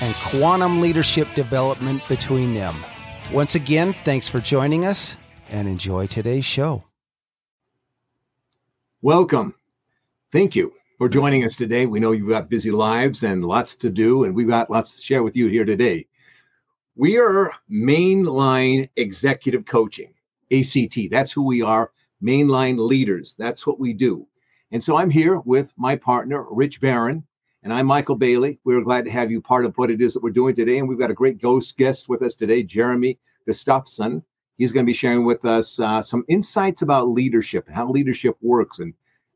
[0.00, 2.74] and quantum leadership development between them.
[3.32, 5.16] Once again, thanks for joining us
[5.50, 6.84] and enjoy today's show.
[9.02, 9.54] Welcome.
[10.32, 11.86] Thank you for joining us today.
[11.86, 15.02] We know you've got busy lives and lots to do, and we've got lots to
[15.02, 16.06] share with you here today.
[16.96, 20.14] We are Mainline Executive Coaching,
[20.52, 21.10] ACT.
[21.10, 21.90] That's who we are,
[22.22, 23.34] Mainline Leaders.
[23.38, 24.26] That's what we do.
[24.70, 27.24] And so I'm here with my partner, Rich Barron,
[27.64, 28.58] and I'm Michael Bailey.
[28.64, 30.78] We're glad to have you part of what it is that we're doing today.
[30.78, 34.22] And we've got a great ghost guest with us today, Jeremy Gustafson.
[34.58, 38.80] He's going to be sharing with us uh, some insights about leadership, how leadership works,
[38.80, 38.92] and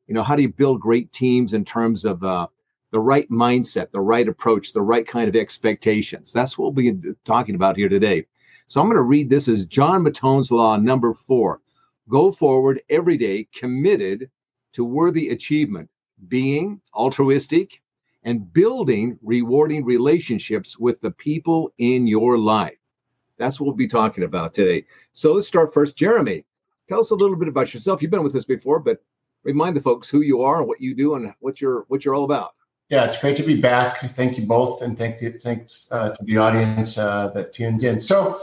[0.06, 2.46] you know how do you build great teams in terms of uh,
[2.92, 6.30] the right mindset, the right approach, the right kind of expectations.
[6.30, 8.26] That's what we'll be talking about here today.
[8.68, 11.62] So I'm going to read this as John Mattone's law number four:
[12.10, 14.30] Go forward every day, committed
[14.74, 15.88] to worthy achievement,
[16.28, 17.80] being altruistic,
[18.24, 22.76] and building rewarding relationships with the people in your life.
[23.38, 24.84] That's what we'll be talking about today.
[25.12, 25.96] So let's start first.
[25.96, 26.44] Jeremy,
[26.88, 28.02] tell us a little bit about yourself.
[28.02, 29.02] You've been with us before, but
[29.44, 32.24] remind the folks who you are what you do and what you're what you're all
[32.24, 32.54] about.
[32.88, 34.00] Yeah, it's great to be back.
[34.00, 38.00] Thank you both, and thank you, thanks uh, to the audience uh, that tunes in.
[38.00, 38.40] So,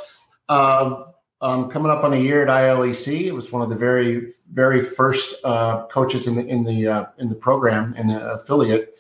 [0.50, 1.06] uh,
[1.42, 4.84] um, coming up on a year at ILEC, it was one of the very, very
[4.84, 9.00] first uh, coaches in the in the uh, in the program and affiliate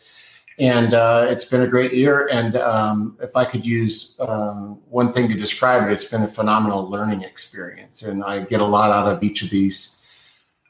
[0.57, 2.27] and uh, it's been a great year.
[2.27, 4.53] And um, if I could use uh,
[4.89, 8.65] one thing to describe it, it's been a phenomenal learning experience, and I get a
[8.65, 9.95] lot out of each of these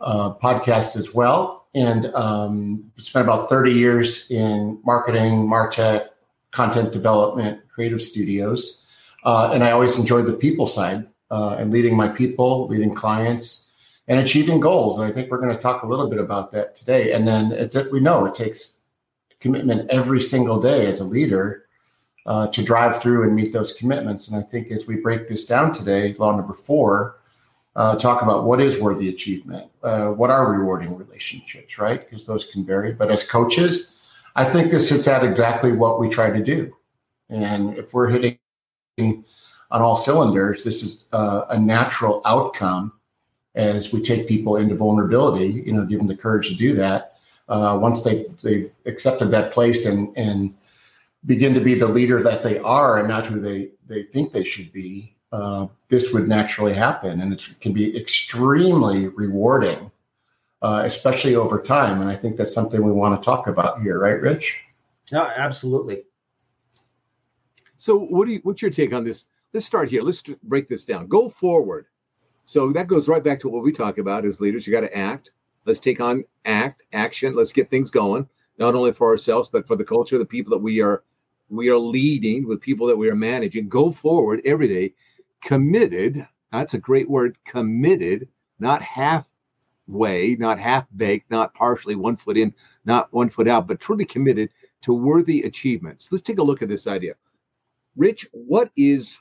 [0.01, 1.67] uh, podcasts as well.
[1.75, 6.07] And um, spent about 30 years in marketing, martech,
[6.51, 8.85] content development, creative studios,
[9.25, 13.61] uh, and I always enjoyed the people side uh, and leading my people, leading clients.
[14.07, 16.75] And achieving goals, and I think we're going to talk a little bit about that
[16.75, 17.13] today.
[17.13, 18.75] And then it, we know it takes
[19.45, 21.67] commitment every single day as a leader
[22.25, 24.27] uh, to drive through and meet those commitments.
[24.27, 27.19] And I think as we break this down today, law number four,
[27.75, 31.99] uh, talk about what is worthy achievement, uh, what are rewarding relationships, right?
[32.03, 32.91] Because those can vary.
[32.91, 33.97] But as coaches,
[34.35, 36.75] I think this sits at exactly what we try to do.
[37.29, 38.39] And if we're hitting
[38.97, 42.93] on all cylinders, this is uh, a natural outcome
[43.53, 47.14] as we take people into vulnerability, you know, give them the courage to do that
[47.47, 50.55] uh, once they've they've accepted that place and and
[51.25, 54.43] begin to be the leader that they are and not who they they think they
[54.43, 59.91] should be, uh, this would naturally happen, and it can be extremely rewarding,
[60.61, 62.01] uh, especially over time.
[62.01, 64.59] And I think that's something we want to talk about here, right, Rich?
[65.11, 66.03] Yeah, absolutely.
[67.77, 69.25] So, what do you, what's your take on this?
[69.53, 70.01] Let's start here.
[70.01, 71.07] Let's break this down.
[71.07, 71.85] Go forward.
[72.45, 74.65] So that goes right back to what we talk about as leaders.
[74.65, 75.31] You got to act.
[75.65, 77.35] Let's take on act, action.
[77.35, 80.63] Let's get things going, not only for ourselves, but for the culture, the people that
[80.63, 81.03] we are
[81.49, 83.69] we are leading, with people that we are managing.
[83.69, 84.93] Go forward every day,
[85.43, 86.27] committed.
[86.51, 88.27] That's a great word, committed,
[88.59, 92.53] not halfway, not half baked, not partially one foot in,
[92.85, 94.49] not one foot out, but truly committed
[94.81, 96.09] to worthy achievements.
[96.11, 97.13] Let's take a look at this idea.
[97.95, 99.19] Rich, what is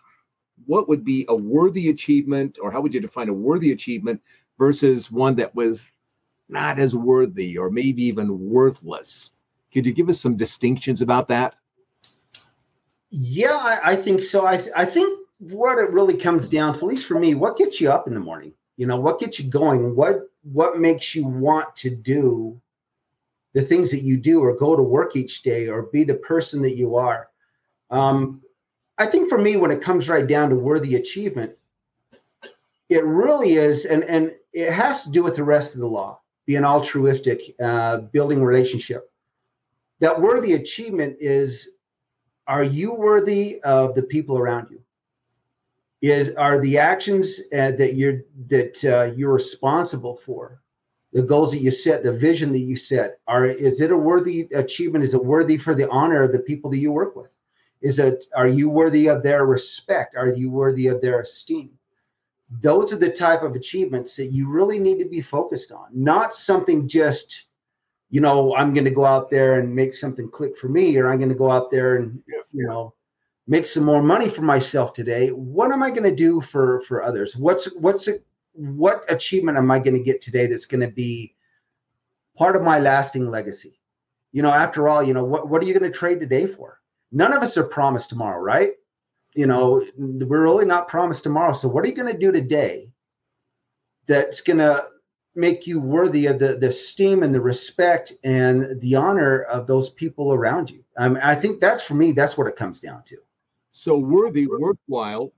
[0.67, 4.23] what would be a worthy achievement, or how would you define a worthy achievement
[4.59, 5.89] versus one that was
[6.49, 9.31] not as worthy or maybe even worthless.
[9.73, 11.55] Could you give us some distinctions about that?
[13.11, 14.47] Yeah, I, I think so.
[14.47, 17.81] I, I think what it really comes down to, at least for me, what gets
[17.81, 18.53] you up in the morning?
[18.77, 19.95] You know, what gets you going?
[19.95, 22.61] What what makes you want to do
[23.53, 26.61] the things that you do, or go to work each day, or be the person
[26.63, 27.29] that you are?
[27.91, 28.43] Um,
[28.99, 31.53] I think for me, when it comes right down to worthy achievement,
[32.89, 36.21] it really is, and and it has to do with the rest of the law
[36.47, 39.11] being altruistic, uh, building relationship.
[40.01, 41.71] That worthy achievement is
[42.47, 44.81] are you worthy of the people around you?
[46.03, 50.61] Is are the actions uh, that you're that uh, you're responsible for,
[51.13, 54.43] the goals that you set, the vision that you set, are is it a worthy
[54.53, 55.05] achievement?
[55.05, 57.31] Is it worthy for the honor of the people that you work with?
[57.81, 60.17] Is it are you worthy of their respect?
[60.17, 61.71] Are you worthy of their esteem?
[62.61, 66.35] Those are the type of achievements that you really need to be focused on, not
[66.35, 67.47] something just
[68.15, 71.11] you know, I'm going to go out there and make something click for me, or
[71.11, 72.95] I'm going to go out there and, you know,
[73.49, 75.31] make some more money for myself today.
[75.31, 77.37] What am I going to do for for others?
[77.37, 78.21] What's what's a,
[78.53, 81.35] what achievement am I going to get today that's going to be
[82.37, 83.81] part of my lasting legacy?
[84.31, 86.81] You know, after all, you know, what what are you going to trade today for?
[87.11, 88.75] None of us are promised tomorrow, right?
[89.35, 91.53] You know, we're really not promised tomorrow.
[91.53, 92.89] So what are you going to do today
[94.07, 94.87] that's going to
[95.35, 99.91] make you worthy of the the esteem and the respect and the honor of those
[99.91, 100.85] people around you.
[100.97, 102.13] Um, I think that's for me.
[102.13, 103.17] That's what it comes down to.
[103.73, 105.33] So worthy, worthwhile,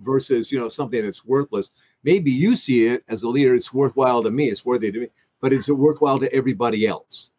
[0.00, 1.70] versus you know something that's worthless.
[2.04, 3.54] Maybe you see it as a leader.
[3.54, 4.50] It's worthwhile to me.
[4.50, 5.08] It's worthy to me,
[5.40, 7.30] but it's worthwhile to everybody else.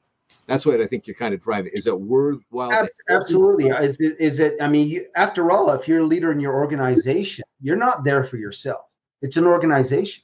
[0.48, 1.72] That's what I think you're kind of driving.
[1.74, 2.88] Is it worthwhile?
[3.10, 3.70] Absolutely.
[3.70, 4.62] Is it, is it?
[4.62, 8.24] I mean, you, after all, if you're a leader in your organization, you're not there
[8.24, 8.86] for yourself.
[9.22, 10.24] It's an organization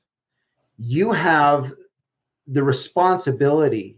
[0.80, 1.74] you have
[2.48, 3.98] the responsibility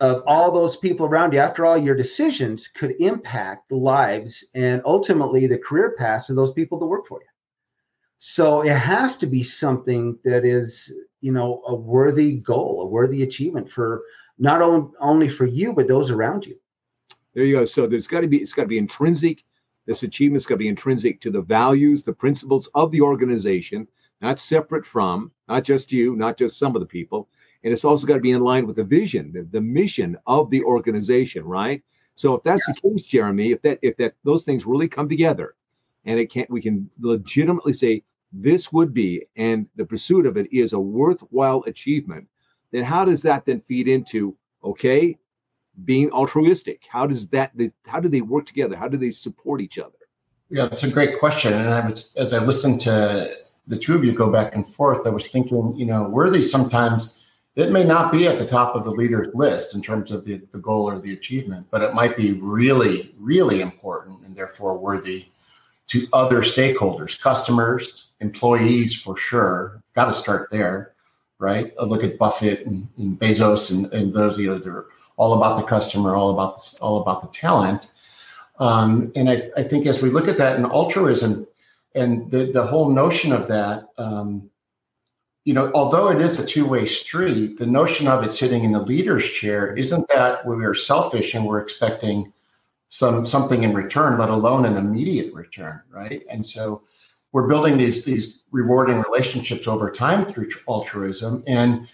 [0.00, 1.38] of all those people around you.
[1.38, 6.52] After all, your decisions could impact the lives and ultimately the career paths of those
[6.52, 7.28] people that work for you.
[8.18, 13.22] So it has to be something that is, you know, a worthy goal, a worthy
[13.22, 14.02] achievement for
[14.38, 16.56] not only only for you but those around you.
[17.34, 17.64] There you go.
[17.64, 19.44] So there's got to be it's got to be intrinsic.
[19.86, 23.88] This achievement's got to be intrinsic to the values, the principles of the organization,
[24.20, 27.28] not separate from, not just you, not just some of the people.
[27.64, 30.50] And it's also got to be in line with the vision, the, the mission of
[30.50, 31.82] the organization, right?
[32.14, 35.54] So if that's the case, Jeremy, if that if that those things really come together
[36.04, 38.02] and it can't we can legitimately say
[38.32, 42.26] this would be and the pursuit of it is a worthwhile achievement,
[42.72, 45.16] then how does that then feed into okay,
[45.84, 46.80] being altruistic?
[46.88, 47.52] How does that
[47.86, 48.76] how do they work together?
[48.76, 49.92] How do they support each other?
[50.50, 51.54] Yeah, that's a great question.
[51.54, 53.34] And I was, as I listened to
[53.66, 57.22] the two of you go back and forth, I was thinking, you know, worthy sometimes
[57.54, 60.40] it may not be at the top of the leader's list in terms of the,
[60.52, 65.26] the goal or the achievement, but it might be really, really important and therefore worthy
[65.88, 69.82] to other stakeholders, customers, employees for sure.
[69.94, 70.94] Got to start there,
[71.42, 71.74] right?
[71.78, 74.86] A look at Buffett and, and Bezos and, and, those, you know, they're
[75.16, 77.92] all about the customer, all about this, all about the talent.
[78.58, 81.46] Um, and I, I think as we look at that in altruism,
[81.94, 84.50] and the the whole notion of that um,
[85.44, 88.80] you know although it is a two-way street the notion of it sitting in the
[88.80, 92.32] leader's chair isn't that we are selfish and we're expecting
[92.88, 96.82] some something in return let alone an immediate return right and so
[97.32, 101.88] we're building these these rewarding relationships over time through altruism and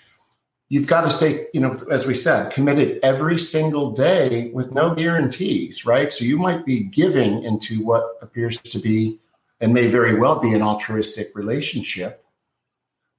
[0.68, 4.94] you've got to stay you know as we said committed every single day with no
[4.94, 9.18] guarantees right so you might be giving into what appears to be
[9.60, 12.24] and may very well be an altruistic relationship,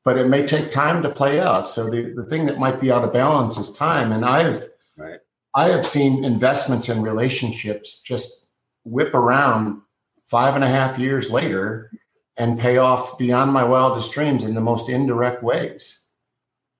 [0.03, 1.67] but it may take time to play out.
[1.67, 4.11] So the, the thing that might be out of balance is time.
[4.11, 4.63] And I've
[4.97, 5.19] right.
[5.55, 8.47] I have seen investments in relationships just
[8.83, 9.81] whip around
[10.27, 11.91] five and a half years later
[12.39, 15.99] and pay off beyond my wildest dreams in the most indirect ways.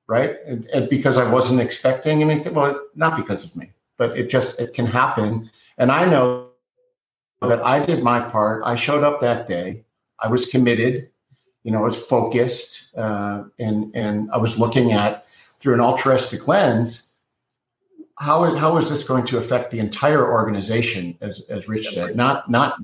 [0.08, 0.38] Right.
[0.48, 2.56] And, and because I wasn't expecting anything.
[2.56, 5.52] Well, not because of me, but it just it can happen.
[5.78, 6.50] And I know
[7.42, 8.64] that I did my part.
[8.66, 9.86] I showed up that day.
[10.20, 11.12] I was committed.
[11.64, 15.28] You know, I was focused, uh, and and I was looking at
[15.60, 17.14] through an altruistic lens.
[18.18, 21.18] How how is this going to affect the entire organization?
[21.22, 22.78] As as Rich said, not not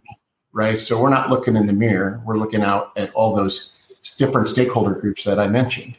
[0.55, 0.79] right.
[0.79, 2.21] So we're not looking in the mirror.
[2.25, 3.73] We're looking out at all those
[4.17, 5.95] different stakeholder groups that I mentioned.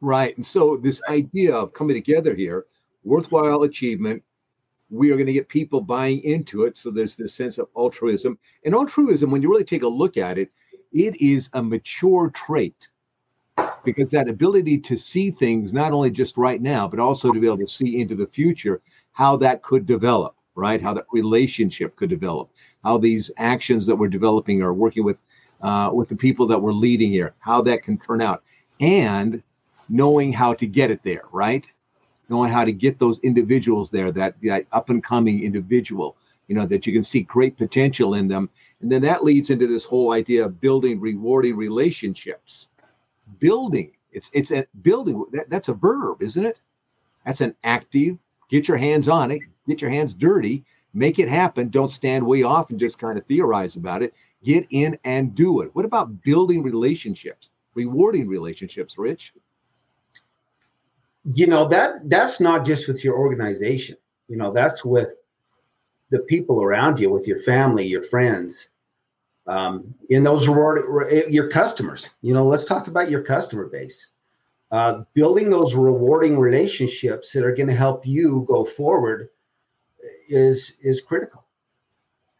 [0.00, 0.36] Right.
[0.36, 2.66] And so this idea of coming together here,
[3.02, 4.22] worthwhile achievement,
[4.90, 6.76] we are going to get people buying into it.
[6.76, 8.38] So there's this sense of altruism.
[8.64, 10.50] And altruism, when you really take a look at it,
[10.92, 12.88] it is a mature trait
[13.84, 17.46] because that ability to see things not only just right now, but also to be
[17.46, 18.80] able to see into the future
[19.12, 20.80] how that could develop, right?
[20.80, 22.50] How that relationship could develop,
[22.82, 25.20] how these actions that we're developing are working with
[25.62, 28.42] uh, with the people that we're leading here, how that can turn out,
[28.80, 29.42] and
[29.88, 31.64] knowing how to get it there, right?
[32.28, 36.16] knowing how to get those individuals there, that, that up and coming individual,
[36.48, 38.48] you know, that you can see great potential in them.
[38.80, 42.68] And then that leads into this whole idea of building rewarding relationships.
[43.38, 46.58] Building, it's it's a building, that, that's a verb, isn't it?
[47.24, 48.18] That's an active,
[48.50, 51.68] get your hands on it, get your hands dirty, Make it happen.
[51.70, 54.14] Don't stand way off and just kind of theorize about it.
[54.44, 55.74] Get in and do it.
[55.74, 59.34] What about building relationships, rewarding relationships, Rich?
[61.34, 63.96] You know, that that's not just with your organization.
[64.28, 65.16] You know, that's with
[66.10, 68.68] the people around you, with your family, your friends,
[69.48, 70.84] um, in those reward
[71.28, 72.08] your customers.
[72.22, 74.10] You know, let's talk about your customer base.
[74.70, 79.28] Uh, building those rewarding relationships that are going to help you go forward
[80.28, 81.44] is is critical.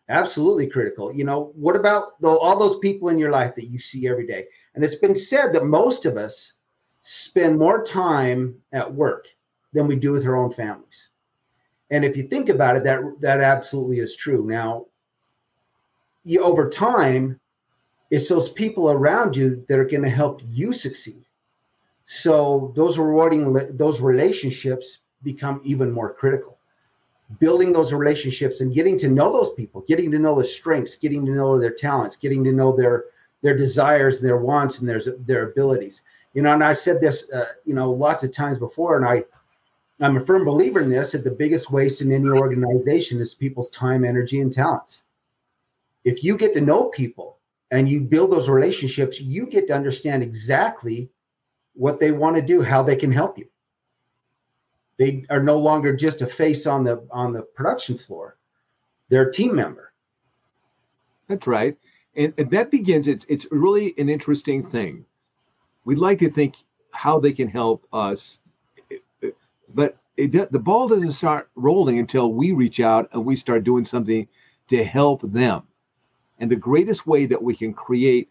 [0.09, 1.13] Absolutely critical.
[1.13, 4.27] You know what about the, all those people in your life that you see every
[4.27, 4.47] day?
[4.75, 6.55] And it's been said that most of us
[7.03, 9.29] spend more time at work
[9.73, 11.09] than we do with our own families.
[11.91, 14.45] And if you think about it that that absolutely is true.
[14.47, 14.87] Now
[16.25, 17.41] you over time
[18.11, 21.25] it's those people around you that are going to help you succeed.
[22.07, 26.54] So those rewarding those relationships become even more critical.
[27.41, 31.25] Building those relationships and getting to know those people, getting to know their strengths, getting
[31.27, 33.07] to know their talents, getting to know their
[33.43, 36.03] their desires and their wants and their their abilities.
[36.35, 39.25] You know, and I've said this, uh, you know, lots of times before, and I
[40.01, 43.71] I'm a firm believer in this that the biggest waste in any organization is people's
[43.71, 45.03] time, energy, and talents.
[46.05, 47.39] If you get to know people
[47.71, 51.09] and you build those relationships, you get to understand exactly
[51.75, 53.49] what they want to do, how they can help you.
[54.97, 58.37] They are no longer just a face on the on the production floor;
[59.09, 59.93] they're a team member.
[61.29, 61.77] That's right,
[62.17, 63.09] and, and that begins.
[63.09, 65.05] It's it's really an interesting thing.
[65.85, 66.57] We'd like to think
[66.93, 68.41] how they can help us,
[69.75, 73.85] but it, the ball doesn't start rolling until we reach out and we start doing
[73.85, 74.29] something
[74.69, 75.65] to help them.
[76.39, 78.31] And the greatest way that we can create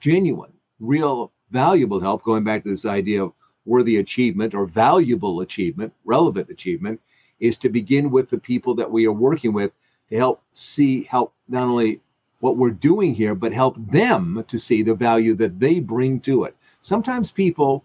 [0.00, 3.32] genuine, real valuable help, going back to this idea of
[3.66, 7.00] worthy achievement or valuable achievement, relevant achievement,
[7.40, 9.72] is to begin with the people that we are working with
[10.10, 12.00] to help see, help not only
[12.40, 16.44] what we're doing here, but help them to see the value that they bring to
[16.44, 16.56] it.
[16.82, 17.84] Sometimes people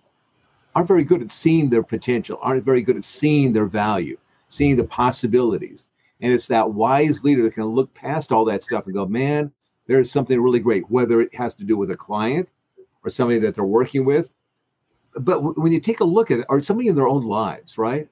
[0.76, 4.18] aren't very good at seeing their potential, aren't very good at seeing their value,
[4.50, 5.86] seeing the possibilities.
[6.22, 9.52] And it's that wise leader that can look past all that stuff and go, man,
[9.88, 12.48] there's something really great, whether it has to do with a client,
[13.04, 14.34] or somebody that they're working with.
[15.16, 18.08] But when you take a look at it, or somebody in their own lives, right?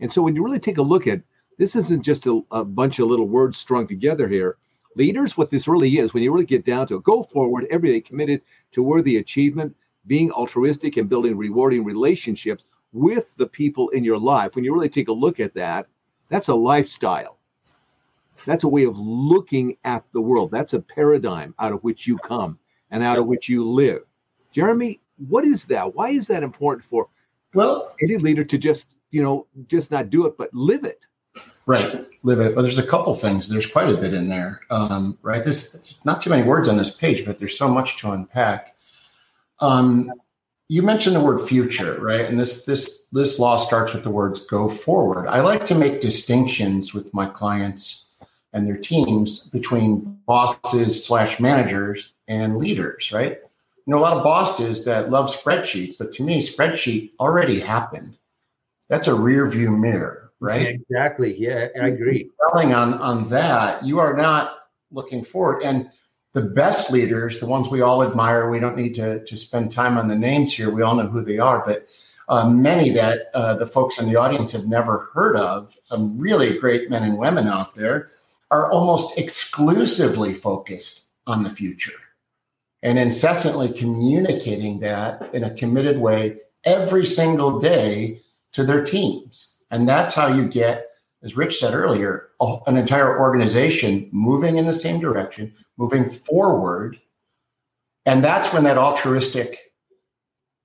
[0.00, 1.20] And so when you really take a look at
[1.58, 4.56] this, isn't just a, a bunch of little words strung together here.
[4.96, 7.92] Leaders, what this really is, when you really get down to it, go forward every
[7.92, 14.02] day committed to worthy achievement, being altruistic and building rewarding relationships with the people in
[14.02, 14.54] your life.
[14.54, 15.86] When you really take a look at that,
[16.28, 17.36] that's a lifestyle.
[18.46, 20.50] That's a way of looking at the world.
[20.50, 22.58] That's a paradigm out of which you come
[22.90, 24.02] and out of which you live.
[24.52, 25.94] Jeremy, what is that?
[25.94, 27.08] Why is that important for
[27.54, 31.00] well any leader to just you know just not do it but live it?
[31.66, 32.54] Right, live it.
[32.54, 33.48] Well, there's a couple things.
[33.48, 35.44] There's quite a bit in there, um, right?
[35.44, 38.74] There's not too many words on this page, but there's so much to unpack.
[39.60, 40.12] Um,
[40.68, 42.26] you mentioned the word future, right?
[42.26, 46.00] And this this this law starts with the words "go forward." I like to make
[46.00, 48.12] distinctions with my clients
[48.52, 53.38] and their teams between bosses slash managers and leaders, right?
[53.90, 58.16] Know, a lot of bosses that love spreadsheets, but to me, spreadsheet already happened.
[58.88, 60.66] That's a rear view mirror, right?
[60.66, 61.36] Exactly.
[61.36, 62.30] Yeah, I agree.
[62.52, 64.58] Telling on on that, you are not
[64.90, 65.62] looking forward.
[65.62, 65.90] And
[66.32, 69.98] the best leaders, the ones we all admire, we don't need to, to spend time
[69.98, 70.70] on the names here.
[70.70, 71.86] We all know who they are, but
[72.28, 76.58] uh, many that uh, the folks in the audience have never heard of, some really
[76.58, 78.10] great men and women out there,
[78.52, 81.98] are almost exclusively focused on the future
[82.82, 88.20] and incessantly communicating that in a committed way every single day
[88.52, 89.58] to their teams.
[89.70, 90.86] And that's how you get,
[91.22, 92.28] as Rich said earlier,
[92.66, 96.98] an entire organization moving in the same direction, moving forward.
[98.06, 99.72] And that's when that altruistic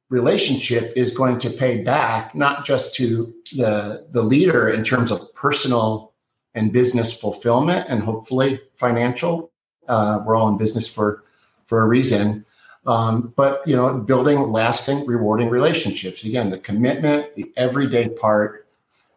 [0.09, 5.33] relationship is going to pay back, not just to the, the leader in terms of
[5.33, 6.13] personal
[6.53, 9.51] and business fulfillment and hopefully financial.
[9.87, 11.24] Uh, we're all in business for
[11.65, 12.45] for a reason.
[12.85, 16.23] Um, but you know, building lasting, rewarding relationships.
[16.23, 18.67] Again, the commitment, the everyday part,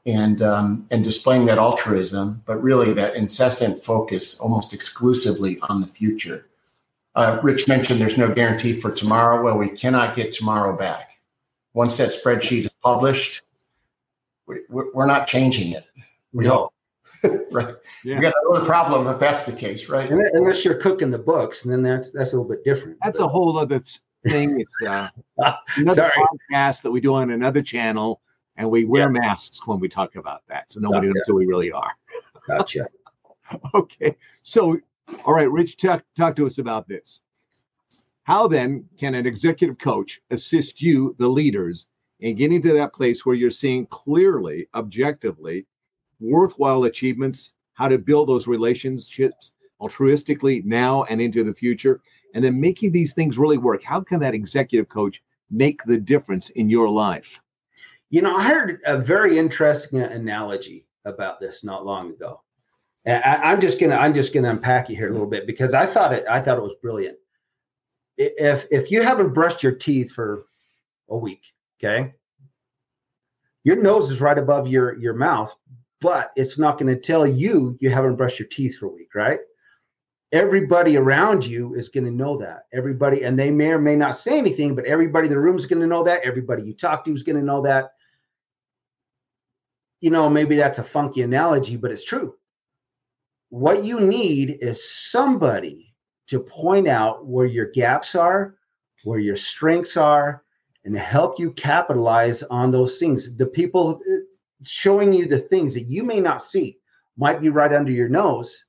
[0.07, 5.87] and um, and displaying that altruism, but really that incessant focus, almost exclusively on the
[5.87, 6.47] future.
[7.15, 9.43] Uh, Rich mentioned there's no guarantee for tomorrow.
[9.43, 11.21] Well, we cannot get tomorrow back.
[11.75, 13.43] Once that spreadsheet is published,
[14.47, 14.61] we,
[14.95, 15.85] are not changing it.
[16.33, 16.73] We hope.
[17.51, 17.75] right.
[18.05, 18.17] Yeah.
[18.17, 20.11] You got another problem if that's the case, right?
[20.11, 22.99] Unless you're cooking the books, and then that's that's a little bit different.
[23.03, 23.25] That's but.
[23.25, 23.83] a whole other
[24.29, 24.61] thing.
[24.61, 25.09] It's uh,
[25.77, 26.13] another Sorry.
[26.53, 28.21] podcast that we do on another channel,
[28.57, 29.21] and we wear yeah.
[29.21, 31.93] masks when we talk about that, so nobody knows who we really are.
[32.47, 32.89] Gotcha.
[33.75, 34.17] okay.
[34.43, 34.79] So,
[35.25, 37.23] all right, Rich, talk, talk to us about this.
[38.25, 41.89] How then can an executive coach assist you, the leaders,
[42.21, 45.67] in getting to that place where you're seeing clearly, objectively,
[46.21, 52.01] worthwhile achievements, how to build those relationships altruistically now and into the future,
[52.35, 53.83] and then making these things really work?
[53.83, 57.41] How can that executive coach make the difference in your life?
[58.11, 62.43] You know, I heard a very interesting analogy about this not long ago.
[63.07, 65.87] I, am just gonna I'm just gonna unpack it here a little bit because I
[65.87, 67.17] thought it I thought it was brilliant.
[68.17, 70.47] If if you haven't brushed your teeth for
[71.09, 71.43] a week,
[71.79, 72.15] okay,
[73.65, 75.55] your nose is right above your your mouth,
[76.01, 79.15] but it's not going to tell you you haven't brushed your teeth for a week,
[79.15, 79.41] right?
[80.31, 82.65] Everybody around you is going to know that.
[82.73, 85.67] Everybody, and they may or may not say anything, but everybody in the room is
[85.67, 86.23] going to know that.
[86.23, 87.93] Everybody you talk to is going to know that.
[90.01, 92.35] You know, maybe that's a funky analogy, but it's true
[93.51, 95.95] what you need is somebody
[96.27, 98.57] to point out where your gaps are,
[99.05, 100.45] where your strengths are,
[100.85, 103.37] and help you capitalize on those things.
[103.37, 104.01] The people
[104.65, 106.79] showing you the things that you may not see
[107.17, 108.65] might be right under your nose,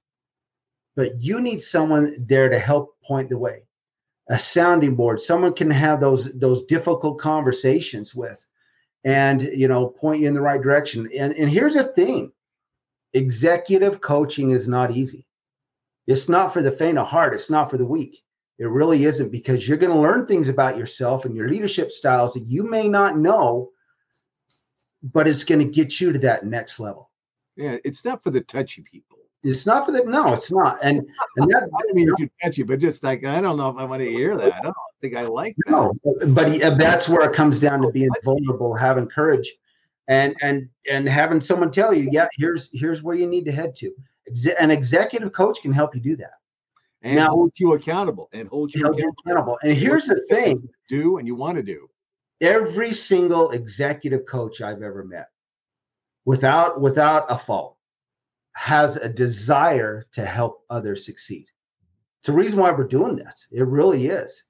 [0.96, 3.64] but you need someone there to help point the way.
[4.30, 8.46] A sounding board, someone can have those those difficult conversations with
[9.04, 11.10] and you know point you in the right direction.
[11.18, 12.32] And and here's the thing
[13.14, 15.26] executive coaching is not easy.
[16.06, 18.24] It's not for the faint of heart, it's not for the weak.
[18.58, 22.34] It really isn't because you're going to learn things about yourself and your leadership styles
[22.34, 23.70] that you may not know,
[25.04, 27.10] but it's going to get you to that next level.
[27.56, 29.18] Yeah, it's not for the touchy people.
[29.44, 30.80] It's not for the no, it's not.
[30.82, 31.00] And
[31.38, 33.86] and that I don't mean too touchy, but just like I don't know if I
[33.86, 34.54] want to hear that.
[34.54, 35.72] I don't think I like that.
[35.72, 35.94] No,
[36.28, 39.56] but uh, that's where it comes down to being vulnerable, having courage,
[40.08, 43.76] and and and having someone tell you, yeah, here's here's where you need to head
[43.78, 43.94] to.
[44.60, 46.34] An executive coach can help you do that.
[47.02, 49.14] And now, hold you accountable and hold you accountable.
[49.26, 49.60] accountable.
[49.64, 51.90] And here's the thing: do and you want to do.
[52.42, 55.28] Every single executive coach I've ever met,
[56.26, 57.78] without without a fault,
[58.54, 61.48] has a desire to help others succeed.
[62.22, 63.48] It's the reason why we're doing this.
[63.52, 64.44] It really is.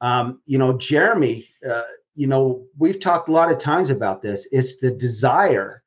[0.00, 1.82] Um, you know, Jeremy, uh,
[2.14, 4.46] you know, we've talked a lot of times about this.
[4.52, 5.84] It's the desire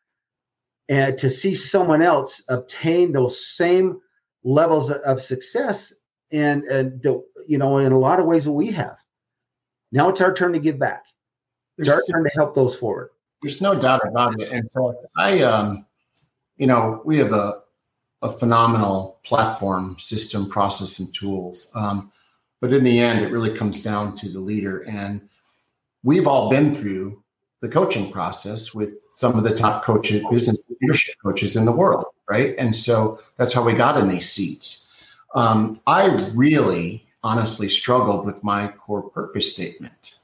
[0.89, 3.99] and to see someone else obtain those same
[4.43, 5.93] levels of success
[6.31, 8.97] and and the, you know in a lot of ways that we have
[9.91, 11.03] now it's our turn to give back
[11.77, 13.09] there's, our turn to help those forward.
[13.41, 14.51] There's no doubt about it.
[14.51, 15.85] And so i um
[16.57, 17.61] you know we have a
[18.23, 21.71] a phenomenal platform system process and tools.
[21.75, 22.11] Um,
[22.59, 24.81] but in the end it really comes down to the leader.
[24.81, 25.29] And
[26.03, 27.23] we've all been through
[27.59, 32.05] the coaching process with some of the top coaches, business leadership coaches in the world,
[32.29, 32.55] right?
[32.57, 34.91] And so that's how we got in these seats.
[35.35, 40.16] Um, I really honestly struggled with my core purpose statement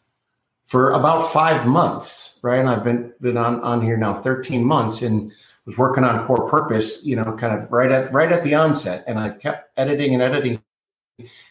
[0.74, 2.60] for about five months, right?
[2.60, 5.32] And I've been been on, on here now 13 months and
[5.68, 9.04] was working on core purpose, you know, kind of right at right at the onset.
[9.06, 10.64] And I've kept editing and editing.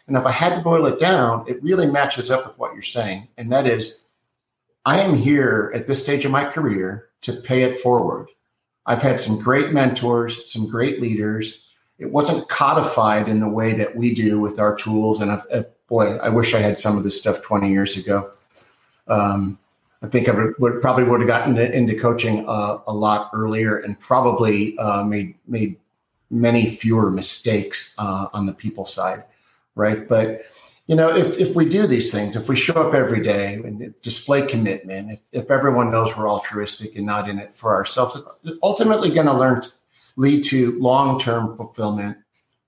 [0.09, 2.83] And if I had to boil it down, it really matches up with what you're
[2.83, 3.29] saying.
[3.39, 4.01] And that is
[4.85, 8.27] I am here at this stage of my career to pay it forward.
[8.87, 11.65] I've had some great mentors, some great leaders.
[12.01, 15.21] It wasn't codified in the way that we do with our tools.
[15.21, 18.33] And if, if, boy, I wish I had some of this stuff 20 years ago.
[19.09, 19.59] Um,
[20.03, 23.99] I think I would, probably would have gotten into coaching uh, a lot earlier and
[24.01, 25.77] probably uh, made made
[26.31, 29.23] many fewer mistakes uh, on the people side,
[29.75, 30.09] right?
[30.09, 30.43] But
[30.89, 33.95] you know, if, if we do these things, if we show up every day and
[34.03, 38.59] display commitment, if, if everyone knows we're altruistic and not in it for ourselves, it's
[38.63, 39.63] ultimately going to learn
[40.17, 42.19] lead to long-term fulfillment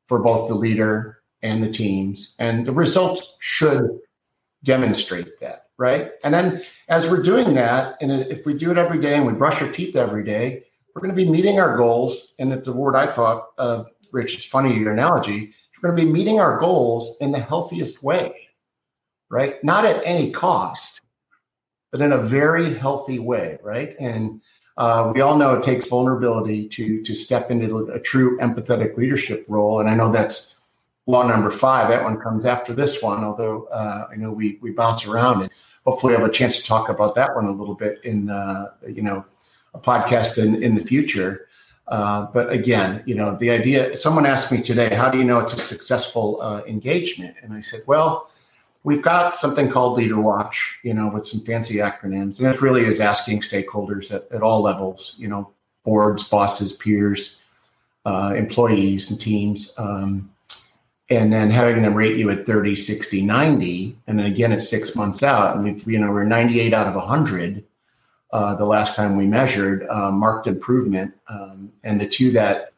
[0.07, 2.35] for both the leader and the teams.
[2.38, 4.01] And the results should
[4.62, 6.12] demonstrate that, right?
[6.25, 9.35] And then as we're doing that, and if we do it every day and we
[9.35, 12.33] brush our teeth every day, we're going to be meeting our goals.
[12.38, 16.07] And if the word I thought of, Rich, it's funny your analogy, we're going to
[16.07, 18.49] be meeting our goals in the healthiest way,
[19.29, 19.62] right?
[19.62, 21.03] Not at any cost,
[21.92, 23.94] but in a very healthy way, right?
[24.01, 24.40] And
[24.79, 29.44] uh, we all know it takes vulnerability to to step into a true empathetic leadership
[29.49, 30.57] role, and I know that's
[31.07, 31.88] law number five.
[31.88, 35.51] That one comes after this one, although uh, I know we we bounce around and
[35.85, 38.73] hopefully I have a chance to talk about that one a little bit in uh,
[38.87, 39.25] you know
[39.75, 41.49] a podcast in in the future.
[41.87, 45.38] Uh, but again, you know, the idea, someone asked me today, how do you know
[45.38, 47.37] it's a successful uh, engagement?
[47.42, 48.31] And I said, well,
[48.85, 52.38] we've got something called Leader Watch, you know, with some fancy acronyms.
[52.38, 55.53] And it really is asking stakeholders at, at all levels, you know,
[55.85, 57.38] boards, bosses, peers,
[58.07, 59.75] uh, employees and teams.
[59.77, 60.31] Um,
[61.11, 64.97] and then having them rate you at 30, 60, 90, and then again at six
[64.97, 65.57] months out.
[65.57, 67.64] And if you know we're 98 out of 100
[68.33, 71.14] uh, the last time we measured, uh, marked improvement.
[71.29, 72.73] Um, and the two that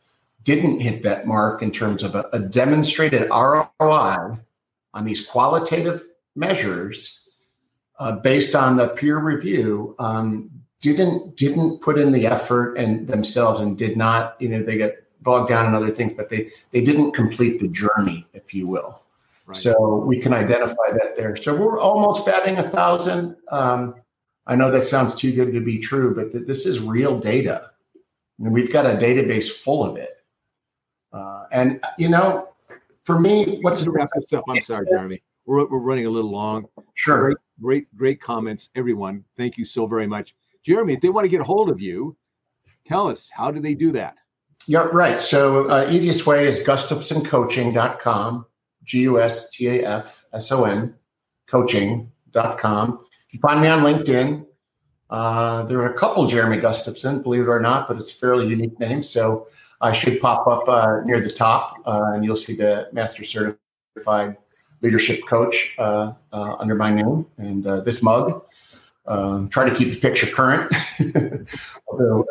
[0.45, 4.39] didn't hit that mark in terms of a, a demonstrated ROI
[4.93, 6.03] on these qualitative
[6.35, 7.29] measures
[7.99, 13.61] uh, based on the peer review um, didn't didn't put in the effort and themselves
[13.61, 16.81] and did not you know they get bogged down in other things but they they
[16.81, 19.03] didn't complete the journey if you will.
[19.47, 19.57] Right.
[19.57, 21.37] so we can identify that there.
[21.37, 23.37] So we're almost batting a thousand.
[23.51, 23.97] Um,
[24.49, 27.71] i know that sounds too good to be true but th- this is real data.
[28.39, 30.15] And we've got a database full of it.
[31.13, 32.49] Uh, and you know
[33.05, 35.21] for me what's the wrap this up i'm sorry jeremy.
[35.47, 36.67] We're, we're running a little long.
[36.95, 37.23] Sure.
[37.23, 39.25] Great, great great comments everyone.
[39.37, 40.35] Thank you so very much.
[40.65, 42.17] Jeremy, if they want to get a hold of you,
[42.85, 44.17] tell us how do they do that?
[44.67, 45.21] Yeah, right.
[45.21, 48.47] So uh, easiest way is gustafsoncoaching.com,
[48.85, 49.35] G-U-S-T-A-F-S-O-N,
[51.47, 53.07] coaching.com.
[53.31, 54.47] You find me on LinkedIn,
[55.09, 58.49] uh, there are a couple Jeremy Gustafson, believe it or not, but it's a fairly
[58.49, 59.03] unique name.
[59.03, 59.49] So
[59.81, 64.37] I should pop up uh, near the top, uh, and you'll see the Master Certified
[64.83, 68.43] Leadership Coach uh, uh, under my name and this mug.
[69.07, 70.73] Um, try to keep the picture current,
[71.87, 72.25] although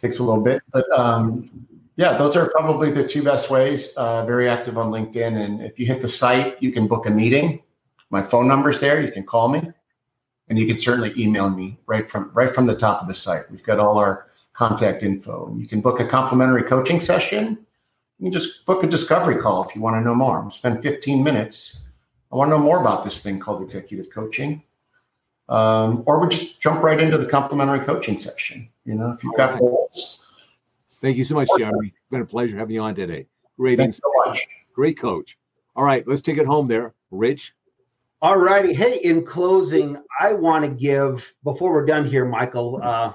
[0.00, 0.62] takes a little bit.
[0.72, 1.50] But um,
[1.96, 3.92] yeah, those are probably the two best ways.
[3.96, 7.10] Uh, very active on LinkedIn, and if you hit the site, you can book a
[7.10, 7.62] meeting.
[8.10, 9.00] My phone number's there.
[9.00, 9.70] You can call me,
[10.48, 13.50] and you can certainly email me right from right from the top of the site.
[13.50, 15.54] We've got all our contact info.
[15.56, 17.58] You can book a complimentary coaching session.
[18.18, 20.50] You can just book a discovery call if you want to know more.
[20.50, 21.86] Spend 15 minutes.
[22.32, 24.62] I want to know more about this thing called executive coaching
[25.50, 28.68] um, or we just jump right into the complimentary coaching session.
[28.84, 29.60] You know, if you've got right.
[29.60, 30.26] goals.
[31.00, 31.88] Thank you so much, Jeremy.
[31.88, 33.26] It's been a pleasure having you on today.
[33.58, 34.46] Great, Thanks so much.
[34.72, 35.36] Great coach.
[35.74, 37.54] All right, let's take it home there, Rich.
[38.22, 38.72] All righty.
[38.72, 42.78] Hey, in closing, I want to give before we're done here, Michael.
[42.82, 43.12] Uh,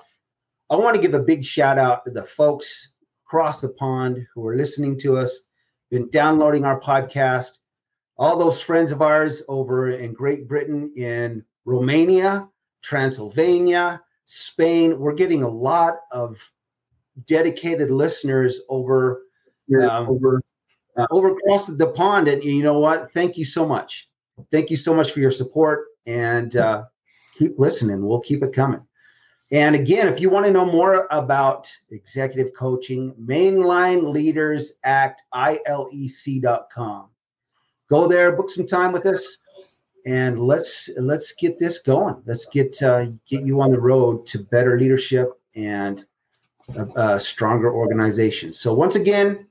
[0.70, 2.90] I want to give a big shout out to the folks
[3.26, 5.44] across the pond who are listening to us,
[5.92, 7.60] been downloading our podcast.
[8.18, 12.48] All those friends of ours over in Great Britain, in Romania,
[12.82, 14.98] Transylvania, Spain.
[15.00, 16.40] We're getting a lot of
[17.26, 19.24] dedicated listeners over
[19.82, 20.42] um, over
[20.96, 22.28] uh, over across the pond.
[22.28, 23.12] And you know what?
[23.12, 24.10] Thank you so much.
[24.52, 26.84] Thank you so much for your support and uh,
[27.38, 28.06] keep listening.
[28.06, 28.82] We'll keep it coming.
[29.52, 37.10] And again, if you want to know more about executive coaching, Mainline Leaders Act, ILEC.com.
[37.88, 39.38] Go there, book some time with us
[40.06, 42.22] and let's let's get this going.
[42.26, 46.06] Let's get uh, get you on the road to better leadership and
[46.76, 48.54] a, a stronger organization.
[48.54, 49.48] So once again,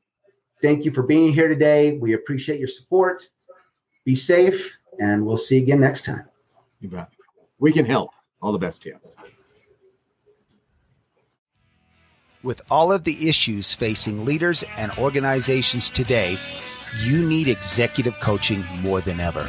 [0.63, 1.99] thank you for being here today.
[1.99, 3.29] We appreciate your support.
[4.05, 6.25] Be safe, and we'll see you again next time.
[6.81, 7.09] You bet.
[7.59, 8.11] We can help.
[8.41, 8.99] All the best to you.
[12.43, 16.37] With all of the issues facing leaders and organizations today,
[17.03, 19.49] you need executive coaching more than ever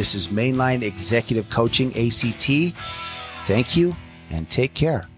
[0.00, 2.74] this is Mainline Executive Coaching ACT.
[3.46, 3.94] Thank you
[4.30, 5.09] and take care.